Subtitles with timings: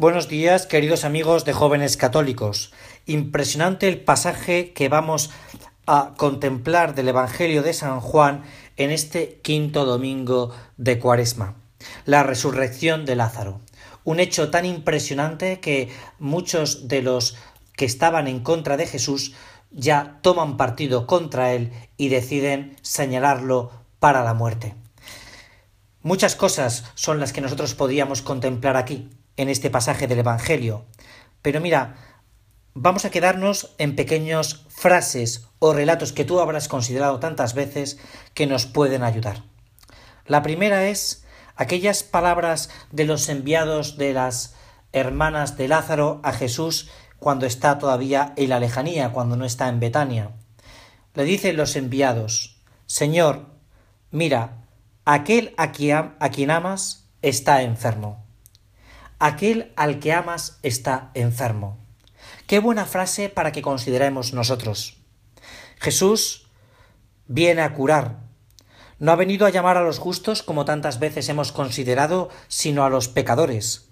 [0.00, 2.72] Buenos días, queridos amigos de jóvenes católicos.
[3.04, 5.28] Impresionante el pasaje que vamos
[5.86, 8.44] a contemplar del Evangelio de San Juan
[8.78, 11.56] en este quinto domingo de Cuaresma.
[12.06, 13.60] La resurrección de Lázaro.
[14.02, 17.36] Un hecho tan impresionante que muchos de los
[17.76, 19.34] que estaban en contra de Jesús
[19.70, 24.76] ya toman partido contra él y deciden señalarlo para la muerte.
[26.00, 29.10] Muchas cosas son las que nosotros podíamos contemplar aquí,
[29.40, 30.84] en este pasaje del Evangelio.
[31.40, 31.96] Pero mira,
[32.74, 37.98] vamos a quedarnos en pequeñas frases o relatos que tú habrás considerado tantas veces
[38.34, 39.42] que nos pueden ayudar.
[40.26, 41.24] La primera es
[41.56, 44.56] aquellas palabras de los enviados de las
[44.92, 49.80] hermanas de Lázaro a Jesús cuando está todavía en la lejanía, cuando no está en
[49.80, 50.32] Betania.
[51.14, 53.46] Le dicen los enviados, Señor,
[54.10, 54.66] mira,
[55.06, 58.29] aquel a quien, amas está enfermo
[59.20, 61.78] aquel al que amas está enfermo.
[62.48, 64.96] Qué buena frase para que consideremos nosotros.
[65.78, 66.48] Jesús
[67.28, 68.18] viene a curar.
[68.98, 72.90] No ha venido a llamar a los justos como tantas veces hemos considerado, sino a
[72.90, 73.88] los pecadores.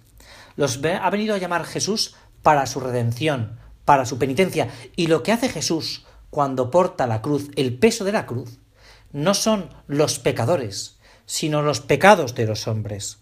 [0.56, 4.68] Los ha venido a llamar Jesús para su redención, para su penitencia.
[4.96, 8.58] Y lo que hace Jesús cuando porta la cruz, el peso de la cruz,
[9.12, 13.18] no son los pecadores, sino los pecados de los hombres.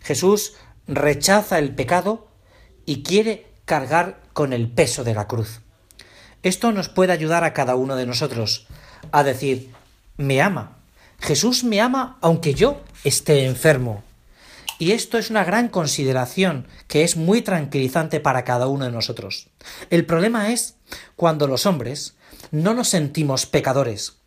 [0.00, 0.54] Jesús
[0.88, 2.26] rechaza el pecado
[2.86, 5.60] y quiere cargar con el peso de la cruz.
[6.42, 8.66] Esto nos puede ayudar a cada uno de nosotros
[9.12, 9.70] a decir,
[10.16, 10.78] me ama.
[11.20, 14.02] Jesús me ama aunque yo esté enfermo.
[14.78, 19.48] Y esto es una gran consideración que es muy tranquilizante para cada uno de nosotros.
[19.90, 20.76] El problema es
[21.16, 22.14] cuando los hombres
[22.52, 24.18] no nos sentimos pecadores,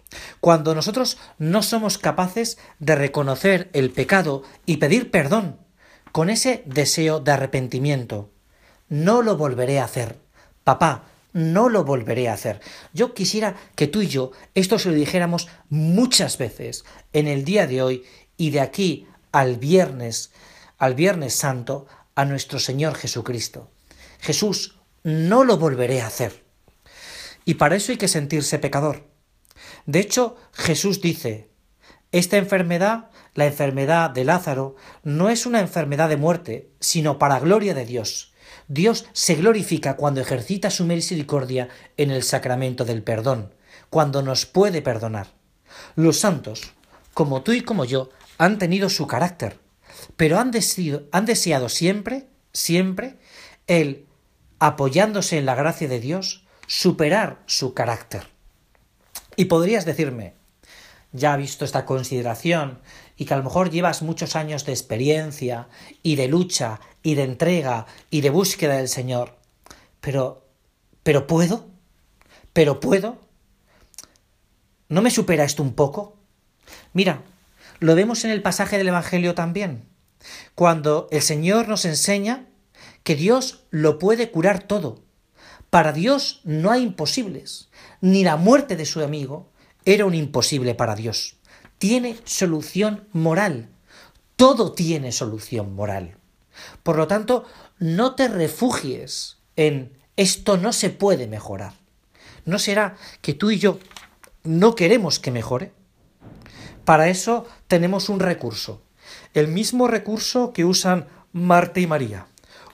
[0.42, 5.58] cuando nosotros no somos capaces de reconocer el pecado y pedir perdón
[6.12, 8.30] con ese deseo de arrepentimiento.
[8.90, 10.18] No lo volveré a hacer.
[10.64, 12.60] Papá, no lo volveré a hacer.
[12.94, 17.68] Yo quisiera que tú y yo esto se lo dijéramos muchas veces en el día
[17.68, 18.04] de hoy
[18.38, 20.32] y de aquí al viernes,
[20.78, 23.70] al viernes santo, a nuestro Señor Jesucristo.
[24.20, 26.44] Jesús, no lo volveré a hacer.
[27.46, 29.08] Y para eso hay que sentirse pecador.
[29.86, 31.51] De hecho, Jesús dice,
[32.12, 37.74] esta enfermedad la enfermedad de Lázaro no es una enfermedad de muerte, sino para gloria
[37.74, 38.34] de Dios.
[38.68, 43.54] Dios se glorifica cuando ejercita su misericordia en el sacramento del perdón,
[43.90, 45.28] cuando nos puede perdonar.
[45.96, 46.74] Los santos,
[47.14, 49.60] como tú y como yo, han tenido su carácter,
[50.18, 53.18] pero han, deseado siempre, siempre,
[53.68, 54.06] el,
[54.60, 58.28] apoyándose en la gracia de Dios, superar su carácter.
[59.38, 60.34] Y podrías decirme,
[61.12, 62.80] ya ha visto esta consideración
[63.18, 65.68] y que a lo mejor llevas muchos años de experiencia
[66.04, 69.36] y de lucha y de entrega y de búsqueda del Señor.
[70.00, 70.46] Pero,
[71.04, 71.68] pero puedo,
[72.54, 73.20] pero puedo.
[74.90, 76.18] ¿No me supera esto un poco?
[76.94, 77.22] Mira,
[77.80, 79.86] lo vemos en el pasaje del Evangelio también,
[80.56, 82.46] cuando el Señor nos enseña
[83.04, 85.04] que Dios lo puede curar todo.
[85.70, 87.70] Para Dios no hay imposibles,
[88.02, 89.51] ni la muerte de su amigo,
[89.86, 91.38] era un imposible para Dios.
[91.78, 93.70] Tiene solución moral.
[94.36, 96.18] Todo tiene solución moral.
[96.84, 97.46] Por lo tanto,
[97.80, 101.74] no te refugies en esto no se puede mejorar.
[102.46, 103.80] ¿No será que tú y yo
[104.44, 105.72] no queremos que mejore?
[106.86, 108.82] Para eso tenemos un recurso,
[109.34, 112.28] el mismo recurso que usan Marta y María,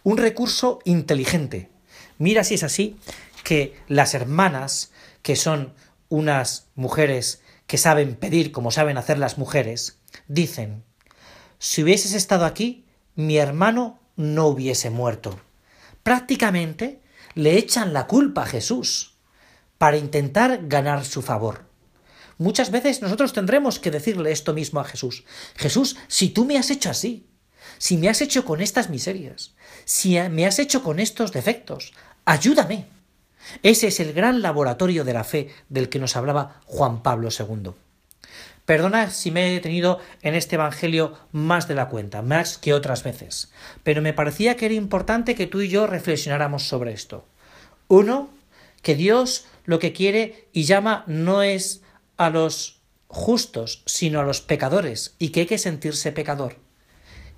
[0.03, 1.69] un recurso inteligente.
[2.17, 2.97] Mira si es así
[3.43, 4.91] que las hermanas,
[5.21, 5.73] que son
[6.09, 10.83] unas mujeres que saben pedir como saben hacer las mujeres, dicen,
[11.59, 12.85] si hubieses estado aquí,
[13.15, 15.39] mi hermano no hubiese muerto.
[16.03, 17.01] Prácticamente
[17.33, 19.15] le echan la culpa a Jesús
[19.77, 21.65] para intentar ganar su favor.
[22.37, 25.23] Muchas veces nosotros tendremos que decirle esto mismo a Jesús.
[25.55, 27.27] Jesús, si tú me has hecho así,
[27.79, 31.93] si me has hecho con estas miserias, si me has hecho con estos defectos,
[32.25, 32.85] ayúdame.
[33.63, 37.71] Ese es el gran laboratorio de la fe del que nos hablaba Juan Pablo II.
[38.65, 43.01] Perdona si me he detenido en este Evangelio más de la cuenta, más que otras
[43.03, 43.51] veces,
[43.83, 47.23] pero me parecía que era importante que tú y yo reflexionáramos sobre esto.
[47.87, 48.29] Uno,
[48.81, 51.81] que Dios lo que quiere y llama no es
[52.17, 56.57] a los justos, sino a los pecadores, y que hay que sentirse pecador.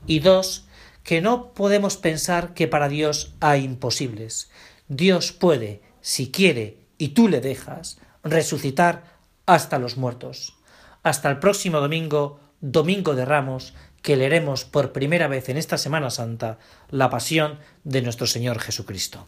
[0.07, 0.65] Y dos,
[1.03, 4.49] que no podemos pensar que para Dios hay imposibles.
[4.87, 9.03] Dios puede si quiere y tú le dejas, resucitar
[9.45, 10.55] hasta los muertos.
[11.03, 16.09] Hasta el próximo domingo, domingo de Ramos, que leeremos por primera vez en esta Semana
[16.09, 16.59] Santa
[16.89, 19.25] la pasión de nuestro Señor Jesucristo.